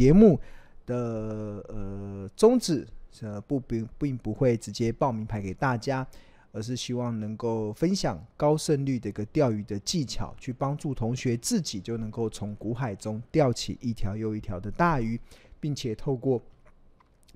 [0.00, 0.40] 节目
[0.86, 2.88] 的呃宗旨，
[3.20, 6.06] 呃不并并不会直接报名牌给大家。
[6.52, 15.20] 而是希望能够分享高胜率的一个钓鱼的技巧，去帮助同学自己就能够从股海中钓起一条又一条的大鱼，
[15.60, 16.42] 并且透过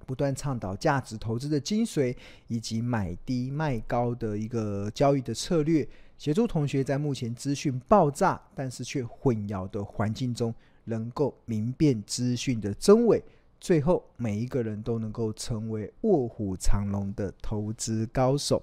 [0.04, 2.16] 不断倡导价值投资的精髓，
[2.48, 5.86] 以及买低卖高的一个交易的策略，
[6.18, 10.52] 协助同学在目前资讯爆炸但是却混淆的环境中，
[10.84, 13.22] 能够明辨资讯的真伪，
[13.60, 18.62] 最后每一个人都能够成为卧虎藏龙的投资高手。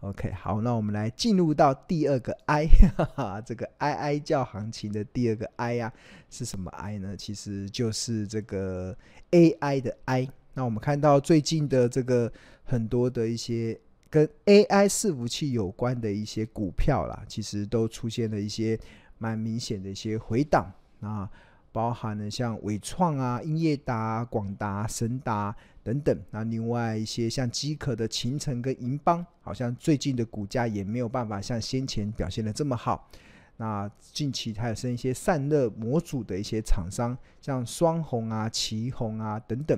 [0.00, 5.92] OK，好，那我们来进入到第二个 I，哈哈，这个 I I 叫行情的第二个 I 呀、啊，
[6.28, 7.16] 是什么 I 呢？
[7.16, 8.94] 其实就是这个
[9.30, 10.28] AI 的 I。
[10.52, 12.30] 那我们看到最近的这个
[12.64, 18.78] 很多的一些跟 AI 伺服器有关的一些股票啦，其实都出现了一些
[19.16, 21.30] 蛮明显的一些回档啊。
[21.74, 33.10] 包含了像伟创啊、英业达、广达、神达等等，那另外一些像机壳的勤诚跟银邦，好像最近的股价也没有办法像先前表现的这么好。
[33.56, 39.76] 那近期还有剩一些散热模组的一些厂商，像双鸿啊、奇鋐啊等等，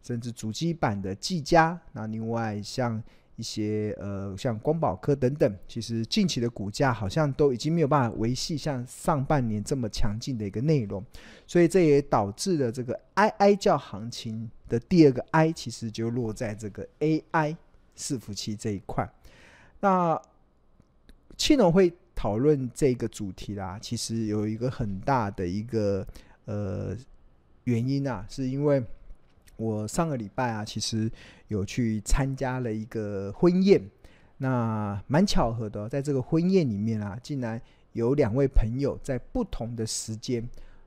[0.00, 3.02] 甚至主机板的技嘉，那另外像。
[3.36, 11.02] 一些呃，像光宝科等等，其实近期的股价好像都已经没有办法维系像上半年这么强劲的一个内容，
[11.46, 17.56] 所以这也导致了这个哀哀叫行情的第二个 I，其实就落在这个 AI
[17.96, 19.10] 伺服器这一块。
[19.80, 20.20] 那
[21.36, 26.06] 庆隆会讨论这个主题啦，其实有一个很大的一个
[26.44, 26.94] 呃
[27.64, 28.84] 原因啊，是因为。
[29.62, 31.10] 我上个礼拜啊，其实
[31.48, 33.80] 有去参加了一个婚宴，
[34.38, 37.60] 那蛮巧合的，在这个婚宴里面啊，竟然
[37.92, 40.46] 有两位朋友在不同的时间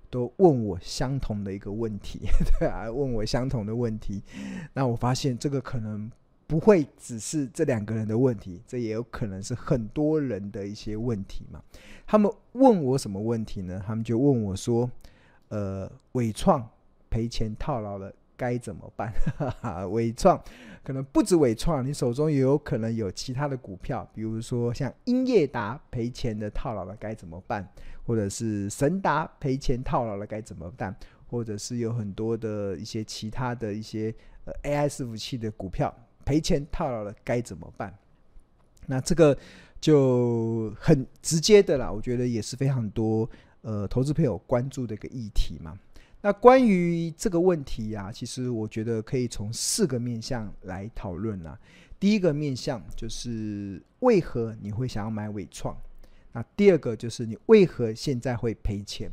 [0.09, 2.21] 都问我相同的一个问题，
[2.59, 4.21] 对啊，问我相同的问题。
[4.73, 6.11] 那我发现这个可能
[6.47, 11.61] 不会只是这两个人的问题，这也有可能是很多人的一些问题嘛。
[12.05, 13.81] 他们问我什么问题呢？
[13.85, 14.89] 他们就问我说
[15.49, 16.69] ：“呃，伟创
[17.09, 19.11] 赔钱套牢了。”该怎么办？
[19.37, 20.41] 哈哈，纬创
[20.83, 27.67] 可能不止伟创，你手中也有可能有其他的股票，比如说像英业达赔钱的套牢了该怎么办？
[28.05, 30.95] 或者是神达赔钱套牢了该怎么办？
[31.27, 34.13] 或者是有很多的一些其他的一些
[34.63, 35.93] AI 伺服器的股票
[36.23, 37.97] 赔钱套牢了该怎么办？
[38.85, 39.35] 那这个
[39.81, 43.27] 就很直接的啦，我觉得也是非常多
[43.61, 45.75] 呃投资朋友关注的一个议题嘛。
[46.25, 51.55] 那关于这个问题呀、啊，其实我觉得可以从四个面向来讨论啊。
[51.99, 55.77] 第一个面向就是为何你会想要买纬创？
[56.31, 59.07] 那第二个就是你为何现在会赔钱？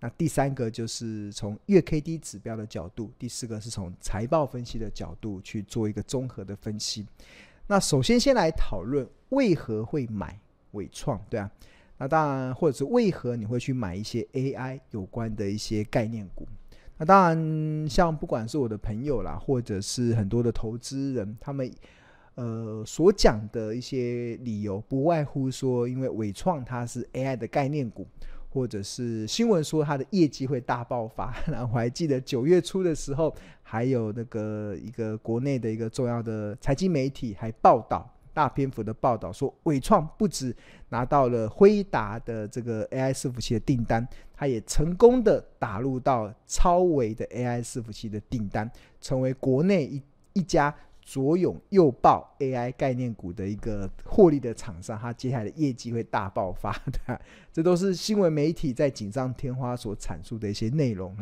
[0.00, 7.06] 那第三个就是从月 K D 指标的角度，第四个是从财报分析的角度去做一个综合的分析。
[7.68, 10.38] 那首先先来讨论为何会买
[10.72, 11.50] 纬创，对啊。
[12.02, 16.48] 那当然，或者是为何你会去买一些 AI 有关的一些概念股？
[16.96, 21.70] 那当然，像不管是我的朋友啦，或者是很多的投资人，他们
[22.36, 28.06] 呃所讲的一些理由，不外乎说，因为伟创它是 AI 的概念股，
[28.48, 31.34] 或者是新闻说它的业绩会大爆发。
[31.46, 38.10] 然后我还记得九月初的时候，还有那个一个国内的一个重要的财经媒体还报道。
[38.32, 40.54] 大篇幅的报道说，伟创不止
[40.90, 48.70] 拿到了辉达的这个 AI 伺服器的订单，它也成功的打入到超维的 AI 伺服器的订单，
[49.00, 50.02] 成为国内一
[50.32, 54.98] 一家左拥右抱 AI 概念股的一个获利的厂商。
[54.98, 56.72] 它接下来的业绩会大爆发
[57.06, 57.20] 的，
[57.52, 61.16] 这都是新闻媒体在锦上添花所阐述的一些内容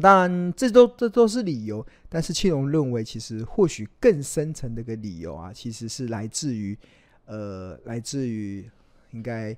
[0.00, 6.76] 当然，这都这都是理由，但是庆龙认为，其实或许更深层的一个理由啊，其实是来自于，
[7.26, 8.64] 呃，来自于
[9.10, 9.54] 应该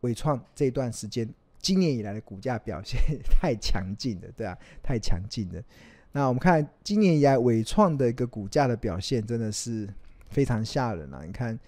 [0.00, 1.28] 伟创这段时间
[1.60, 5.62] 今年以来的股价表现 太强劲了，对啊，太强劲了。
[6.10, 9.88] 那我们看今年以来伟创的一个股价的表现，真的是
[10.30, 11.22] 非常吓人啊！
[11.24, 11.58] 你看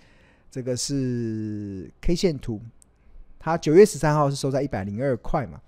[0.51, 2.61] 这个是 K 线图，
[3.39, 5.61] 它九月十三号是收在一百零二块嘛。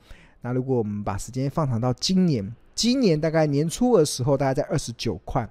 [0.49, 5.47] 那如果我们把时间放长到今年，今年大概年初的时候，大概在二十九块，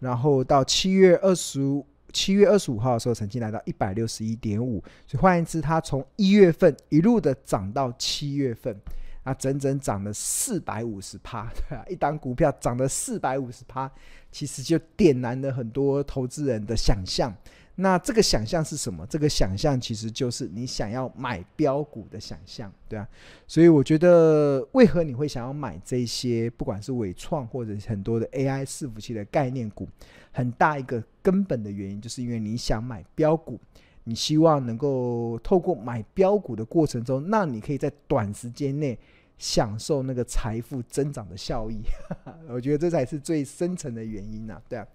[0.00, 4.82] 然后到七月二十五，七月二十五号的时候，曾经来到一百六十一点五。
[5.06, 8.76] 所以换言之，它从一月份一路的涨到七月份，
[9.22, 13.88] 那整整涨了四百五十趴， 对啊，一档股票涨了四百五十趴，
[14.32, 17.32] 其实就点燃了很多投资人的想象。
[17.80, 19.06] 那这个想象是什么？
[19.06, 23.08] 这个想象其实就是你想要买标股的想象，对啊。
[23.46, 29.88] 所以我觉得，为何你会想要买这些，不管是伟创或者很多的 AI 伺服器的概念股，
[30.30, 33.58] 很大一个根本的原因，就是因为你想买标股，
[34.04, 38.98] 你希望能够透过买标股的过程中，让你可以在短时间内
[39.38, 41.80] 享受那个财富增长的效益。
[42.50, 44.86] 我觉得这才是最深层的原因啊，对啊。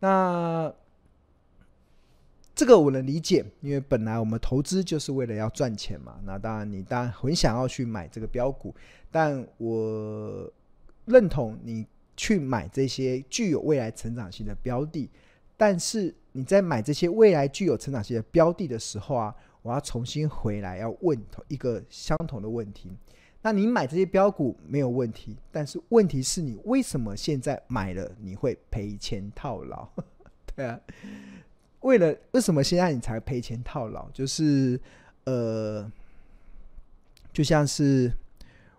[0.00, 0.74] 那。
[2.58, 6.18] 这个我能理解，因为本来我们投资就是为了要赚钱嘛。
[6.24, 8.74] 那当然，你当然很想要去买这个标股，
[9.12, 10.52] 但我
[11.04, 15.08] 认同你去买这些具有未来成长性的标的。
[15.56, 19.32] 但是你在买这些未来具有成长性的标的的时候啊，
[19.62, 21.16] 我要重新回来要问
[21.46, 22.90] 一个相同的问题。
[23.40, 29.88] 那你买这些标股没有问题，但是问题是你为什么现在买了你会赔钱套牢？
[30.56, 30.80] 对啊。
[31.80, 34.08] 为了为什么现在你才赔钱套牢？
[34.10, 34.80] 就是
[35.24, 35.90] 呃，
[37.32, 38.10] 就像是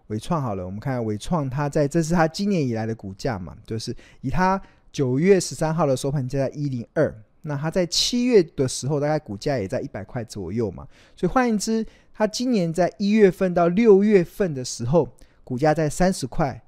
[0.07, 4.61] 伟创好了，我们看伟创，它在这是它今年以来的股价嘛，就是以它
[4.91, 15.07] 九月十三号的收盘价在一零二，那它在七月的时候大概股价也在一百块左右嘛，所以换言之，它今年在一月份到六月份的时候，
[15.43, 16.61] 股价在三十块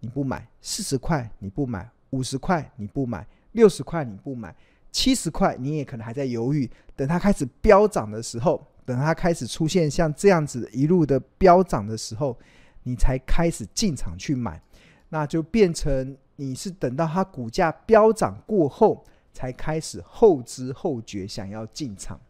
[0.00, 4.54] 你不买，四十块你不买，五十块你不买，六十块你不买。
[4.94, 6.70] 七十块，你也可能还在犹豫。
[6.94, 12.38] 等它开始飙涨的时候，等它开始出现像这样子一路的飙涨的时候，
[12.84, 14.62] 你才开始进场去买，
[15.08, 22.20] 那就变成你是等到它股价飙涨过后，才开始后知后觉想要进场。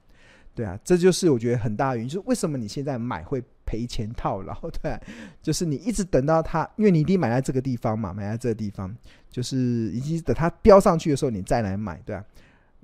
[0.55, 4.55] 对啊，这就是我觉得很大的原因，就是为什么你现在买会赔钱套牢？
[4.82, 4.99] 对，
[5.43, 8.96] 就是你一直等到它，因为你一定买在这个地方嘛，买在这个地方，
[9.28, 9.58] 就是
[9.93, 12.25] 以及等它飙上去的时候，你再来买，对啊。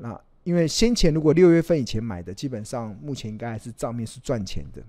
[0.02, 4.82] 那因为先前如果六月份以前买的，基本上目前应该还是账面是赚钱的。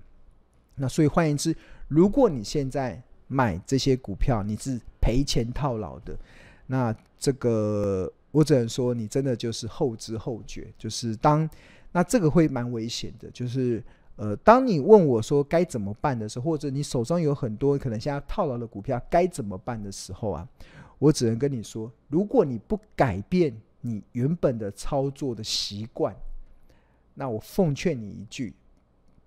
[0.76, 1.54] 那所以换言之，
[1.88, 6.16] 如果你现在买这些股票，你是赔钱套牢的，
[6.66, 10.72] 那这个我只能说你真的就是后知后觉。
[10.78, 11.48] 就是当
[11.92, 13.84] 那这个会蛮危险的，就是
[14.16, 20.48] 呃，当你问我说该怎么办的时候，或者你手上有很多可能现在套牢的股票该怎么办的时候啊，
[20.98, 23.54] 我只能跟你说，如果你不改变。
[23.84, 26.14] 你原本的操作的习惯，
[27.14, 28.54] 那我奉劝你一句，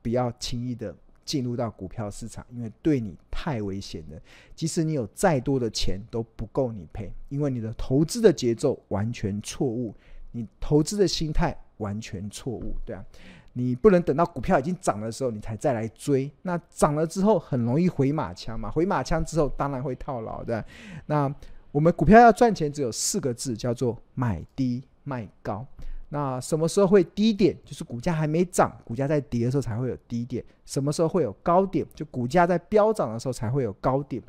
[0.02, 4.20] 不要轻易的进入到股票市场，因为对你太危险了。
[4.56, 9.94] 即使你有再多的钱都不够你赔，因为你的投资的节奏完全错误，
[10.32, 13.04] 你投资的心态完全错误，对啊，
[13.52, 20.66] 你不能等到股票已经涨的时候你才再来追，那涨了之后很容易回马枪嘛，回马枪之后当然会套牢的，
[21.08, 21.36] 那。
[21.76, 25.68] 我们股票要赚钱，只有四个字，叫做买低卖高。
[26.08, 27.54] 那什么时候会低点？
[27.66, 30.42] 就是股价还没涨，股价在跌的时候才会有低点。
[30.66, 31.86] 什么时候会有高点？
[31.94, 34.24] 就股价在飙涨的时候才会有高点。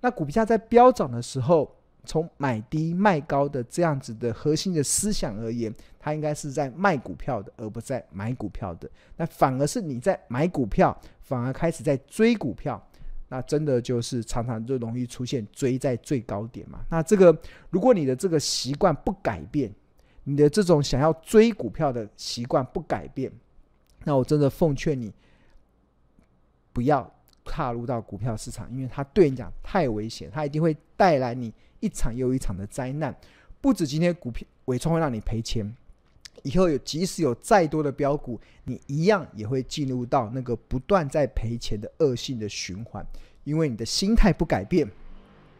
[0.00, 1.70] 那股价在飙涨的时候，
[2.06, 8.88] 从买低卖高的这样子的核心的思想而言，它应该是在卖股票的，而不在买股票的。
[9.18, 12.82] 那反而是你在买股票，反而开始在追股票。
[13.28, 16.80] 那真的就是常常就容易出现追在最高点嘛。
[16.90, 17.36] 那这个，
[17.70, 19.70] 如果你的这个习惯不改变，
[20.24, 23.30] 你的这种想要追股票的习惯不改变，
[24.04, 25.12] 那我真的奉劝你
[26.72, 27.10] 不要
[27.44, 33.14] 踏入到股票市场，因为它对你讲太危险，它一定会带来你一场又一场的灾难。
[33.60, 35.74] 不止今天股票纬创会让你赔钱。
[36.42, 43.06] 以后有即使有再多的标股，你一样也会进入到那个不断在赔钱的恶性的循环，
[43.44, 44.88] 因为你的心态不改变，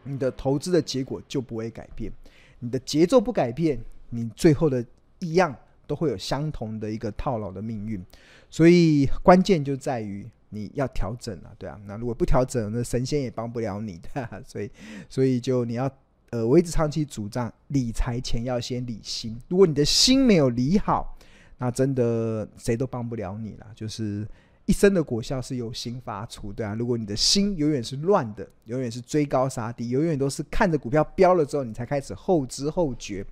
[0.05, 2.13] 你的投资的结果就不会改变，
[2.59, 3.79] 你的节奏不改变，
[4.11, 4.85] 你最后的
[5.19, 5.55] 一样
[5.87, 8.05] 都会有相同的一个套牢的命运。
[8.51, 14.43] 所以关键就在于你要调整了，对啊，那如果不调整，那神仙也帮不了你的。
[14.47, 14.71] 所以，
[15.09, 15.91] 所以就你要。
[16.31, 19.41] 呃，我一直长期主张理财前要先理心。
[19.49, 21.17] 如果你的心没有理好，
[21.59, 23.67] 那真的谁都帮不了你了。
[23.75, 24.29] 就是
[24.67, 26.75] 一生的果效是由心发出，对啊。
[26.75, 33.25] 如果你的心永远是乱的，永远是追高杀低，永远都是看着股票飙了之后你才开始后知后觉，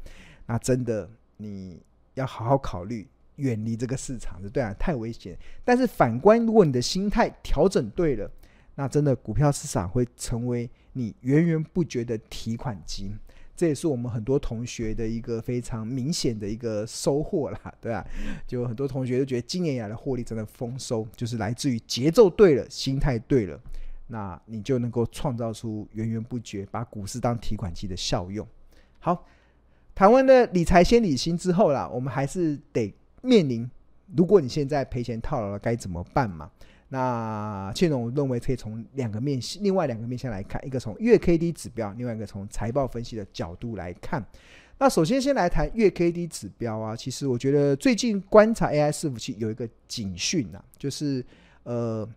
[0.46, 1.80] 那真的你
[2.14, 5.38] 要好好考虑远离这个市场，对啊，太危险。
[5.64, 8.30] 但是反观，如果你的心态调整对了。
[8.78, 13.14] 那真的股票市场会成为你源源不绝的提款机，
[13.54, 18.02] 这也是我们很多同学的一个非常明显的一个收获啦， 对吧？
[18.46, 23.60] 就很多同学都觉得今年以来的获利真的丰收，就是来自于节奏对了，心态对了，
[24.06, 28.46] 那你就能够创造出源源不绝把股市当提款机的效用。
[28.98, 29.26] 好，
[29.94, 33.70] 谈完了理财先理心之后啦，我们还是得面临，
[34.16, 36.50] 如果你现在赔钱套牢了，该怎么办嘛？
[36.88, 44.24] 那庆隆认为可以从两个面，另外两个面向来看，一个从月 K D 指标，另外一个从财报分析的角度来看。
[44.78, 51.24] 那首先先来谈月 K D 指标啊，其实我觉得最近观察 AI 伺服器有一个警讯啊，就是
[51.64, 52.08] 呃，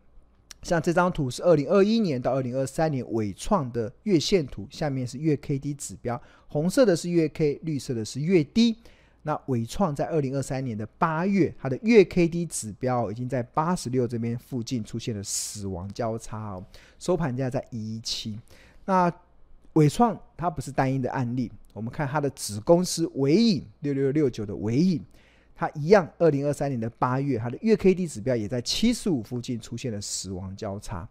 [0.61, 8.77] 像这张图是二零二一年到二零二三年伟创的月线图，下面是月 K D 指标，红色的是月 K，绿色的是月 D。
[9.23, 16.63] 那伟创在二零二三年的八月，它的月 K D 指标已经在八十六这边附近出现了死亡交叉哦，
[16.97, 18.39] 收盘价在一一七。
[18.85, 19.11] 那
[19.73, 25.03] 伟创它不是单一的案例，我们看它的子公司伟影六六六九的伟影，
[25.53, 31.07] 它一样，二零二三年的八月，它的月 K D 指标也在七十五附近出现了死亡交叉。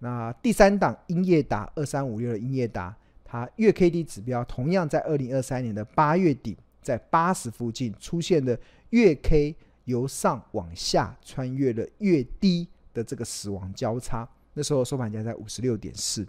[0.00, 6.56] 那第三档英业达二三五六的英业达，它月 K D 指标同样在二零二三年的八月底。
[6.86, 8.56] 在八十附近出现的
[8.90, 16.24] 月 K 由上往下穿越了月低的这个死亡交叉，那时候收盘价在五十六点四，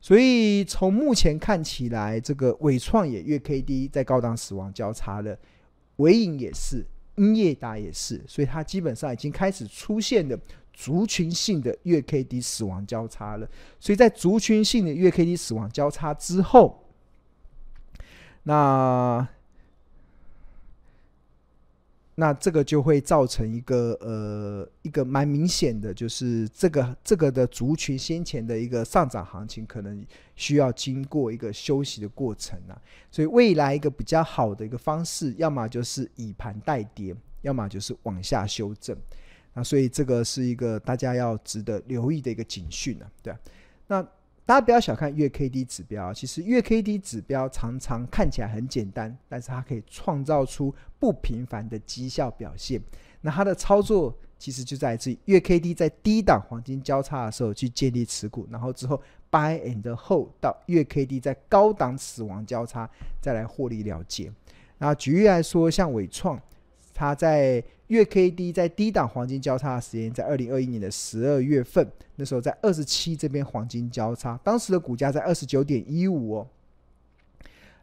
[0.00, 5.38] 所以从目前看起来，这个伟创也月 K D 在高档死亡交叉了，
[5.98, 10.36] 伟影也是，英业达也是，所以它基本上已经开始出现了
[10.72, 16.88] 族群性的月 K D 死亡交叉了，所以在族群性的月 K D 死亡交叉之后，
[18.42, 19.28] 那。
[22.14, 30.04] 那这个就会造成一个呃一个蛮明显的，就是这个这个的族群先前的一个上涨行情，可能
[30.36, 32.76] 需要经过一个休息的过程啊。
[33.10, 38.94] 所以未来一个比较好的一个方式，要么就是以盘带跌，要么就是往下修正。
[39.54, 43.38] 那所以这个是一个大家要值得留意的一个警讯啊，对啊。
[43.86, 44.06] 那
[44.52, 52.78] 大家不要小看月 K D 指标，其实月 K D 指标常常看起来很简单，但是它可以创造出不平凡的绩效表现。
[53.22, 62.86] 那它的操作其实就在于月 K D 在低档黄金交叉的时候去建立持股，然后之后 buy and hold 到月 K D 在高档死亡交叉
[63.22, 64.30] 再来获利了结。
[64.76, 66.38] 那举例来说，像伟创。
[66.94, 76.46] 它在月 K D 在低档黄金交叉的时间，在二零二一年的十二月份，那时候在二十七这边黄金交叉，当时的股价在二十九点一五哦。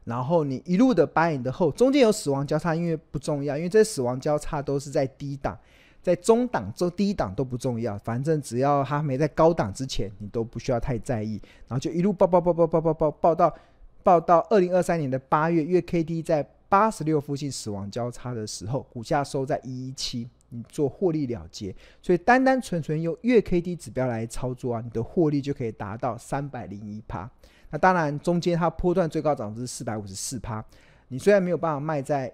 [0.05, 5.57] 然后你一路的 buy and hold，中间有死亡交叉，因为不重要，因为这些死亡交叉都是在低档，
[6.01, 11.39] 在中档、中低档都不重要，反正只要它没在高档之前，你都不需要太在意。
[11.67, 13.55] 然后就一路爆爆爆爆爆爆爆爆到
[14.01, 16.47] 爆到二零二三年的八月，月 K D 在。
[16.69, 21.75] 八十六附近死亡交叉的时候，股价收在一一七，你做获利了结。
[22.01, 27.29] 所以单单纯纯用月 K D 指标来操作啊，你的获利就可以达到三百零一趴。
[27.71, 30.63] 那当然中间它波段最高涨幅是四百五十四趴。
[31.07, 32.31] 你虽然没有办法卖在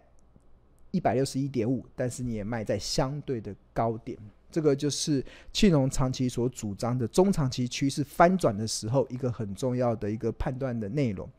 [0.92, 4.18] 一百六十一点五，但是你也卖在相对的高点。
[4.51, 11.30] 这个就是庆隆长期所主张的中长期趋势翻转的时候，一个很重要的一个判断的内容。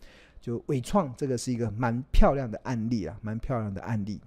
[0.46, 4.20] 就纬创这个是一个蛮漂亮的案例啊，蛮漂亮的案例。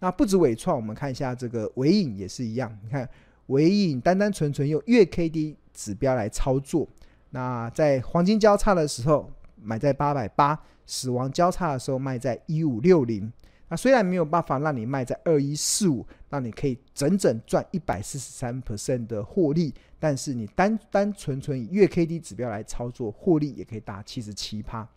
[0.00, 2.76] 那不止纬创，我们看一下这个纬颖也是一样。
[2.82, 3.08] 你看
[3.46, 6.88] 纬颖单单纯纯用月 K D 指标来操作，
[7.30, 9.30] 那在黄金交叉的时候
[9.62, 13.32] 买在八百八，死亡交叉的时候卖在一五六零。
[13.68, 24.88] 那虽然没有办法让你卖在二一四五，让你可以整整赚一百四十三 percent 的获利，但是你单单纯纯以月 K D 指标来操作，获利也可以达七十七趴。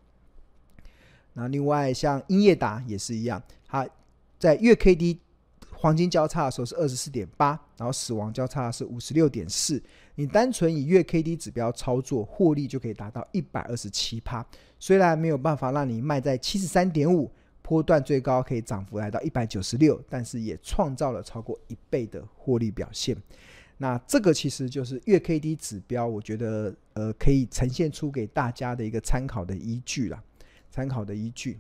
[1.34, 3.88] 那另外像英业达也是一样，它
[4.40, 5.20] 在月 K D
[5.72, 9.82] 黄金交叉的时候是二十四点八，然后死亡交叉是五十六点四。
[10.16, 14.46] 你单纯以月 K D 指标操作，获利就可以达到一百二十七趴。
[14.80, 23.18] 虽然没有办法让你卖在七十三点五，波段最高可以涨幅来到一百九十六，但是也创造了超过一倍的获利表现。
[23.78, 30.24] 那这个其实就是月 K D 指标，我觉得呃可以呈现出给大家的一个参考的依据了。
[30.74, 31.60] 参考的依据。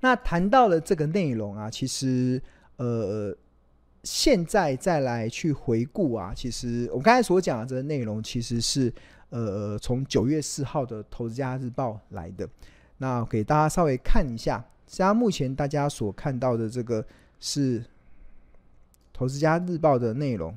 [0.00, 2.40] 那谈到了这个内容啊，其实
[2.76, 3.36] 呃，
[4.02, 8.90] 现在再来去回顾啊，其实我刚才所讲的这个内容，其实是
[9.28, 12.48] 呃从九月四号的《投资家日报》来的。
[12.96, 17.04] 那给大家稍微看一下，现在目前大家所看到的这个
[17.38, 17.80] 是
[19.12, 20.56] 《投资家日报》的内容。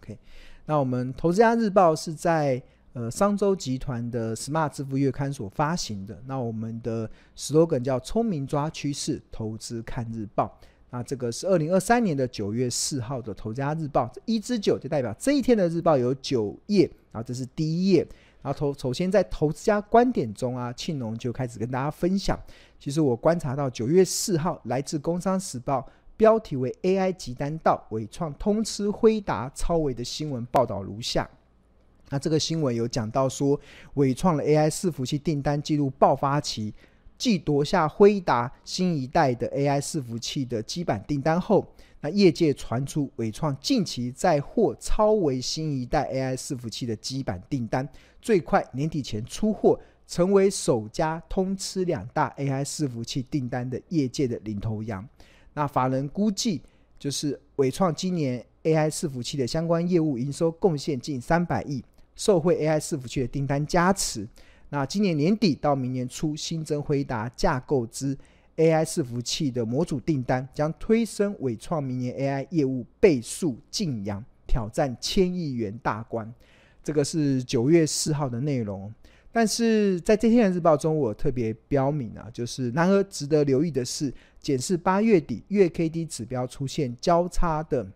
[0.00, 0.18] OK，
[0.66, 2.60] 那我们《投资家日报》是在。
[2.92, 10.58] 呃，商周集团的 Smart 致富月刊所发行的，那我们的 slogan 叫“聪明抓趋势，投资看日报”。
[10.90, 18.04] 那这个是二零二三年的九月四号的《投资家日报》，一至九就代表这一天的日报有九页，然后这是第一页。
[18.42, 22.36] 然后投首先在投资家观点中啊，庆农就开始跟大家分享。
[22.80, 25.78] 其实我观察到九月四号来自《工商时报》
[26.16, 31.30] 标题为 “AI 急单到，伟创通吃辉达超维”的新闻报道如下。
[32.10, 33.58] 那这个新闻有讲到说，
[33.94, 36.74] 伟创的 AI 伺服器订单进入爆发期，
[37.16, 41.66] 继夺下辉达新一代的 AI 伺服器的基板订单后。
[42.02, 47.86] 那业界传出伟创近期在获超微新一代 AI 伺服器的基板订单，
[48.22, 55.06] 最快年底前出货，成为首家通吃两大 AI 伺服器订单的业界的领头羊。
[55.52, 56.62] 那法人估计，
[56.98, 64.26] 就是伟创今年 AI 伺服器的相关业务营收贡献近三百亿，受惠 AI 伺服器的订单加持。
[64.68, 68.16] 那今年年底到明年初新增辉达架构之
[68.56, 76.32] AI 伺服器的模组订单将推升伟创明年 AI 业务倍数劲扬，挑战千亿元大关。
[76.82, 78.92] 这个是九月四号的内容。
[79.32, 87.86] 但是在这天的日报中，我特别标明啊，就是然而值得留意的是，检视八月底月 K D 指标出现交叉的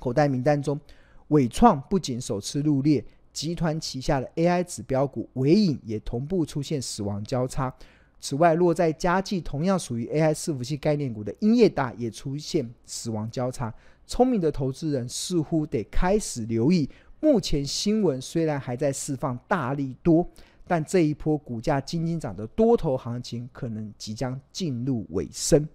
[0.00, 0.80] 口袋名单中，
[1.28, 3.04] 伟创不仅首次入列，
[3.36, 7.70] 集团旗下的 AI 指标股纬颖也同步出现死亡交叉。
[8.18, 13.72] 此外，落在佳绩同样属于 AI 伺服器概念股的英业达也出现死亡交叉。
[14.06, 16.88] 聪明的投资人似乎得开始留意，
[17.20, 20.26] 目前新闻虽然还在释放大利多，
[20.66, 25.68] 但这一波股价惊惊涨的多头行情可能即将进入尾声。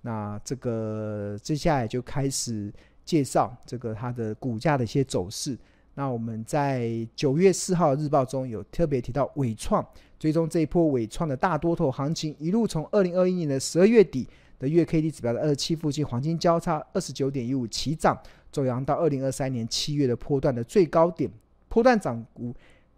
[0.00, 2.72] 那这个接下来就开始
[3.04, 5.58] 介绍这个它的股价的一些走势。
[5.98, 9.84] 那我们在九月四号日报中有特别提到纬创，
[10.18, 18.14] 追踪这一波纬创的大多头行情，一路从二零二一年的十二月底的月 K D 指标的二十七附近黄金交叉二十九点一五起涨，
[18.52, 21.30] 走扬到二零二三年七月的波段的最高点，
[21.66, 22.54] 波段涨幅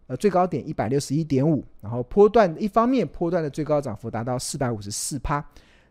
[0.08, 5.44] 呃最高点一百六十一点五，然后波段一方面波段的最高涨幅达到四百五十四趴。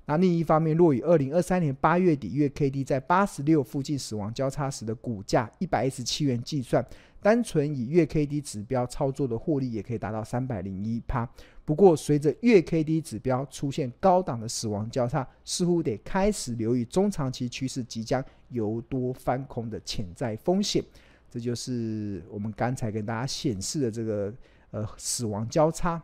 [0.10, 6.82] 那另一方面，若以二零二三年八月底月 K D 在八十六附近死亡交叉时的股价一百一十七元计算，
[7.22, 11.28] 单纯以月 K D 指标操作的获利也可以达到三百零一趴。
[11.66, 20.84] 不过，随着月 K D 指标出现高档的死亡交叉，似乎得开始留意中长期趋势即将由多翻空的潜在风险。
[21.30, 24.34] 这就是我们刚才跟大家显示的这个
[24.72, 26.02] 呃死亡交叉。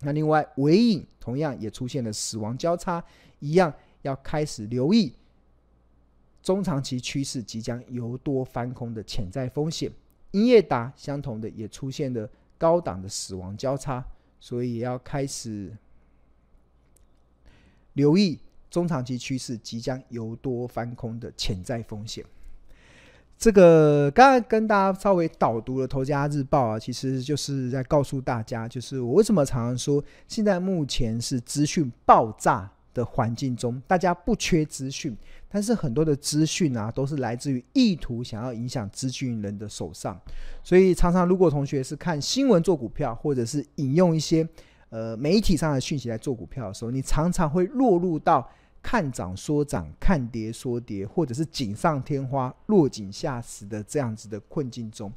[0.00, 3.04] 那另外，尾影同样也出现了死亡交叉，
[3.40, 3.70] 一样
[4.02, 5.12] 要开始留意
[6.42, 9.92] 中长期趋势即将由多翻空的潜在风险。
[10.32, 14.04] 英业达相同的也出现了高档的死亡交叉，
[14.38, 15.76] 所以也要开始
[17.94, 18.38] 留意
[18.70, 22.24] 中长期趋势即将由多翻空的潜在风险。
[23.38, 35.16] 这个刚刚跟大家稍微导读了《头家日报》啊，其实就是在告诉大家，就是我为什么常常说，现在目前是资讯爆炸的环境中，大家不缺资讯，
[35.48, 40.20] 但是很多的资讯啊，都是来自于意图想要影响资讯人的手上，
[40.62, 44.48] 所以常常如果同学是看新闻做股票，或者是引用一些
[44.90, 48.48] 呃媒体上的讯息来做股票的时候，你常常会落入到。
[48.80, 55.12] 看涨说涨，看跌说跌，或者是锦上添花、落井下石的这样子的困境中，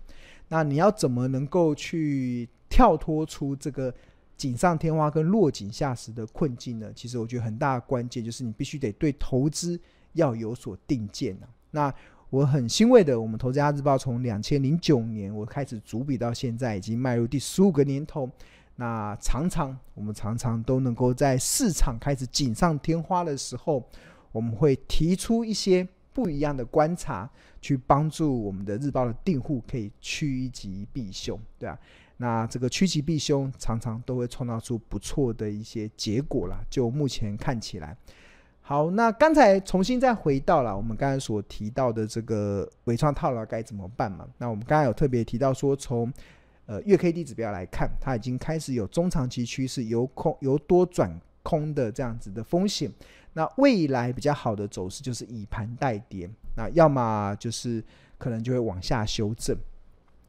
[0.50, 3.94] 那你要怎么能够去跳脱出这个
[4.36, 6.92] 锦上添花跟落井下石的困境呢？
[6.96, 9.80] 其实我觉得很大的关键就是你必须得对投资
[10.14, 11.48] 要有所定见啊。
[11.72, 11.94] 那
[12.30, 18.30] 我很欣慰的，我们《投资家日报》从两千零九年我开始主笔到现在，已经迈入第十五个年头。
[18.78, 23.84] 那常常，我们常常都能够在市场开始锦上添花的时候，
[24.32, 27.30] 我们会提出一些不一样的观察，
[27.62, 31.78] 去帮助我们的日报的订户可以趋吉避凶，对啊，
[32.18, 36.64] 那这个趋吉避凶，常常都会创造出不错的一些结果啦。
[36.70, 37.96] 就目前看起来，
[38.72, 44.26] 好，那刚才重新再回到了我们刚才所提到的这个纬创套牢该怎么办嘛？
[44.38, 46.10] 那我们刚才有特别提到说从。
[46.68, 51.12] 呃，月 K D 指标来看，它已经开始有中长期趋势由空由多转
[51.44, 52.90] 空的这样子的风险。
[53.34, 57.84] 那未来比较好的走势就是以盘带跌，那要么就是
[58.18, 59.58] 可能就会往下修正。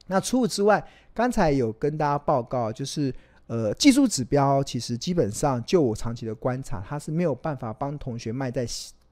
[0.08, 3.14] 那除此之外，刚才有跟大家报告，就是
[3.46, 8.66] 呃技术指标其实基本上就我长期的观察，它是没有办法帮同学卖在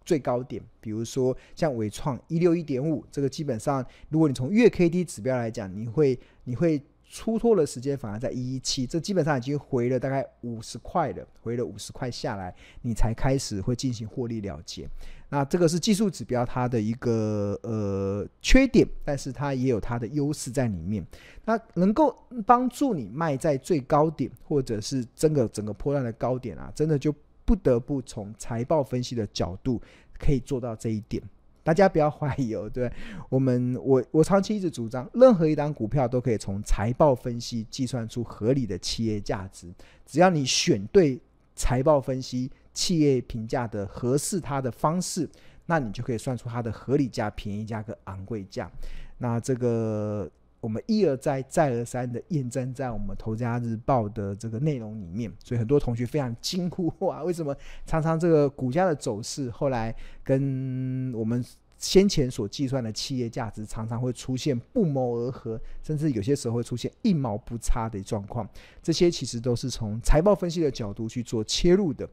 [0.05, 0.63] 最高点。
[0.81, 6.83] 比如说像伟创一六一点五，这个基本上如果你从月 K D 指标来讲，你会你会。
[7.11, 14.89] 出脱的时间反而在一一七，这基本上已经回了大概五十块了，回了五十块下来，你才开始会进行获利了结。
[15.29, 21.05] 那这个是技术指标它的一个呃缺点，但是它也有它的优势在里面。
[21.45, 27.13] 它能够帮助你卖在最高点，或者是整个整个波段的高点啊，真的就
[27.45, 29.83] 不得不从财报分析的角度
[30.17, 31.21] 可以做到这一点。
[31.63, 32.91] 大家不要怀疑哦，对
[33.29, 39.73] 我们，我我长期一直主张，任何一档股票都可以从财报分析计算出合理的企业价值。
[40.07, 41.21] 只要你选对
[41.55, 45.29] 财报分析企业评价的合适它的方式，
[45.67, 48.71] 那你就可以算出它的合理价、便宜价跟昂贵价。
[49.19, 50.29] 那这个
[50.61, 61.43] 我们一而再、再而三的验证在我们《投资家日报》的这个内容里面，所以很多同学非常惊呼：哇，为什么常常这个股价的走势后来跟我们
[61.79, 68.47] 先前所计算的企业价值常常会出现不谋而合，甚至有些时候会出现一毛不差的状况？
[68.83, 72.07] 这些其实都是从财报分析的角度去做切入的。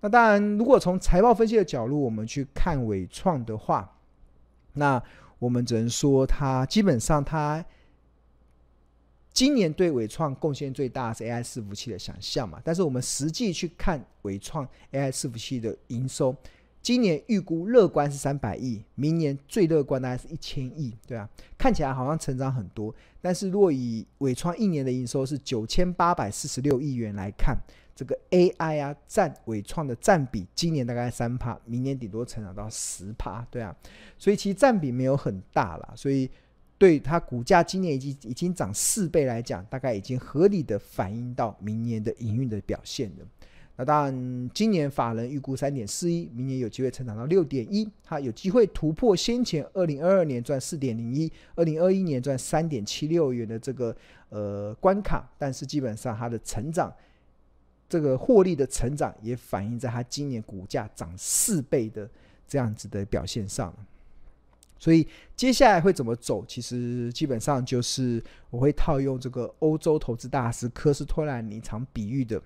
[0.00, 3.98] 那当然，如果从财报分析的角度我们去看伟创的话，
[4.72, 5.02] 那
[5.38, 7.62] 我们只能说它基本上它。
[9.32, 16.36] 今年对伟创贡献最大是 AI 伺服器的想象嘛，但是我们实际去看伟创 AI 伺服器的营收，
[16.82, 27.56] 今年预估乐观是三百亿，明年最乐观大概是一千亿，对啊，看起来好像成长很多，但是若以伟创一年的营收是九千八百四十六亿元来看，
[27.96, 33.74] 这个 AI 啊占伟创的占比，今年大概三趴，明年顶多成长到十趴，对啊，
[34.18, 36.30] 所以其实占比没有很大啦，所以。
[36.82, 43.26] 对它股价今年已经已经涨四倍来讲，大概已经合理的反映到明年的营运的表现了。
[43.76, 53.96] 那当然，今年法人预估三点四一，明年有机会成长到六点一，它有机会突破先前二零二二年赚四点零一，二零二一年赚三点七六元的这个
[54.30, 55.30] 呃关卡。
[55.38, 56.92] 但是基本上它的成长，
[57.88, 62.10] 这个获利的成长也反映在它今年股价涨四倍的
[62.48, 63.72] 这样子的表现上。
[64.82, 66.44] 所以接下来会怎么走？
[66.44, 72.42] 其实基本上就是我会套用这个欧洲投资大师科斯托兰尼常比喻的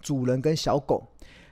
[0.00, 1.04] 主人跟小狗，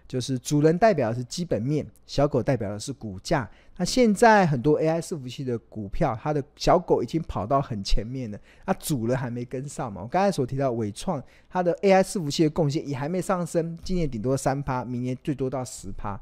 [0.06, 3.50] 就是主人代表的是基本面，小狗代表的是股价。
[3.76, 10.02] 那现在很多 AI 伺服器的股票，它的小狗已经跑到很前面了，它主人还没跟上嘛？
[10.02, 16.16] 我刚才所提到伟创，它的 AI 伺服器的贡献也还没上升，今年顶多三趴，明年最多到十趴。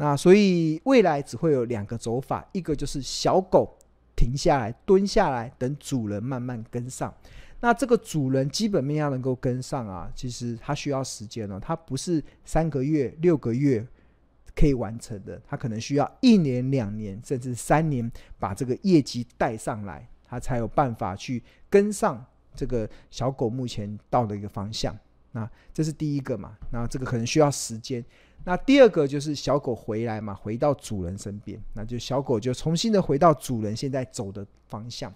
[0.00, 3.76] 那所以未来只会有两个走法，一个就是小狗
[4.16, 7.14] 停下来蹲下来，等主人慢慢跟上。
[7.60, 13.86] 那这个主人基本面要能够跟上啊，其实它需要时间哦，它不是三个月、六个月
[14.56, 24.98] 可以完成的，它可能需要一年、两年，甚至三年，把这个业绩带上来，它才有办法去跟上这个小狗目前到的一个方向。
[25.32, 28.02] 那这是第一个嘛，那这个可能需要时间。
[28.44, 35.12] 那第二个就是小狗回来嘛，回到主人身边，那就小狗就重新的回到主人现在走的方向。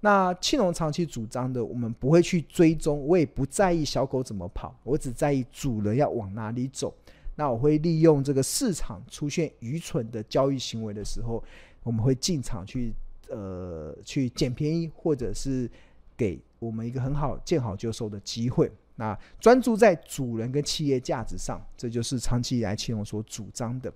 [0.00, 6.94] 那庆龙长期主张的，我们不会去追踪，我也不在意小狗怎么跑，我只在意主人要往哪里走。
[7.36, 11.42] 那我会利用这个市场出现愚蠢的交易行为的时候，
[11.82, 12.94] 我们会进场去
[13.28, 15.70] 呃去捡便宜，或者是
[16.16, 18.70] 给我们一个很好见好就收的机会。
[19.00, 23.90] 那专注在主人跟企业价值上，这就是长期以来庆隆所主张的。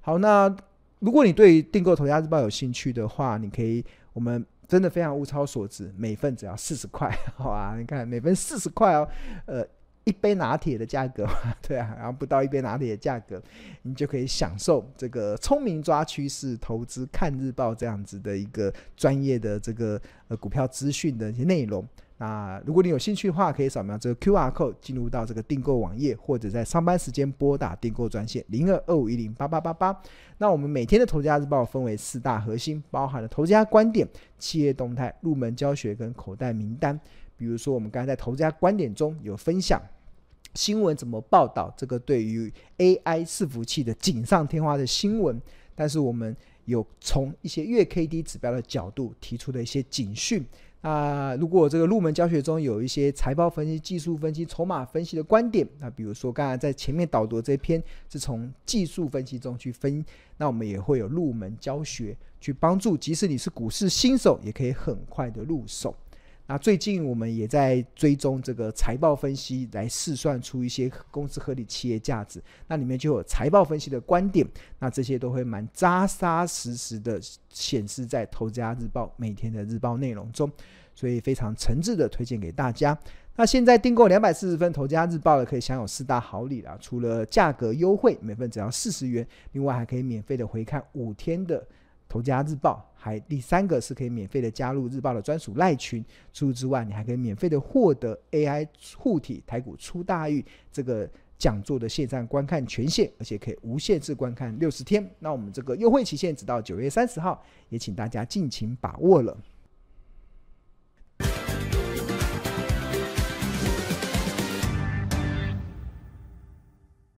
[0.00, 0.52] 好，那
[0.98, 7.76] 如果你对订购《投家日报》有兴趣的话，你可以，我们真的非常物超所值，每份只要四十块， 好吧？
[7.78, 9.08] 你看每份四十块哦，
[9.46, 9.64] 呃，
[10.02, 11.24] 一杯拿铁的价格，
[11.62, 13.40] 对啊，然后不到一杯拿铁的价格，
[13.82, 21.86] 你就可以享受这个聪明抓趋势、投资看日报这样子的一个专业的这个呃股票资讯的一些内容。
[22.20, 29.96] 那如果你有兴趣的话，可以扫描这个 QR code 进入到这个订购网页，或者在上班时间拨打订购专线零二二五一零八八八八。
[30.38, 34.04] 那我们每天的投资家日报分为四大核心，包含了投资家观点、
[34.36, 36.98] 企业动态、入门教学跟口袋名单。
[37.36, 39.80] 比如说，我们刚才在投资家观点中有分享
[40.54, 45.40] 新闻怎么报道这个对于 AI 伺服器的锦上添花的新闻，
[45.76, 50.44] 但是我们有从一些月 K D 指标的角度提出的一些警讯。
[50.80, 60.04] 啊，如果这个入门教学中有一些财报分析、技术分析、筹码分析的观点，那比如说刚才在前面导读这篇是从技术分析中去分，
[60.36, 65.94] 那我们也会有入门教学去帮助，即使你是股市新手，也可以很快的入手。
[66.50, 72.42] 那最近我们也在追踪这个财报分析，来试算出一些公司合理企业价值。
[72.66, 74.46] 那里面就有财报分析的观点，
[74.78, 80.50] 那这些都会蛮扎扎实实的显示在《投资家日报》每天的日报内容中。
[80.94, 82.98] 所以非常诚挚的推荐给大家。
[83.36, 91.60] 那现在订购两百四十分《头家日报》的，可以享有四大好礼啦，除了价格优惠，每份只要四十元，另外还可以免费的回看五天的
[92.08, 96.04] 《投家日报》，还第三个是可以免费的加入日报的专属赖群。
[96.32, 98.66] 除此之外，你还可以免费的获得 AI
[98.96, 105.08] 护体台股出大狱这个讲座的线上观看权限，而且可以无限制观看六十天。
[105.18, 109.36] 那我们这个优惠期限直到九月三十号，也请大家尽情把握了。